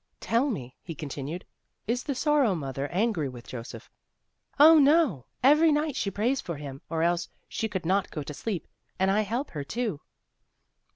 "Tell 0.19 0.49
me," 0.49 0.75
he 0.81 0.95
continued, 0.95 1.45
"is 1.85 2.01
the 2.01 2.15
Sorrow 2.15 2.55
mother 2.55 2.87
angry 2.87 3.29
with 3.29 3.45
Joseph?" 3.47 3.87
"Oh, 4.59 4.79
no! 4.79 5.27
Every 5.43 5.71
night 5.71 5.95
she 5.95 6.09
prays 6.09 6.41
for 6.41 6.57
him, 6.57 6.81
or 6.89 7.03
else 7.03 7.29
she 7.47 7.69
could 7.69 7.85
not 7.85 8.09
go 8.09 8.23
to 8.23 8.33
sleep; 8.33 8.67
and 8.97 9.11
I 9.11 9.21
help 9.21 9.51
her, 9.51 9.63
too." 9.63 10.01